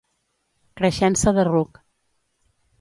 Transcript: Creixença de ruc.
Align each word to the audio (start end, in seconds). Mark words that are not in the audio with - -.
Creixença 0.81 1.35
de 1.41 1.47
ruc. 1.51 1.81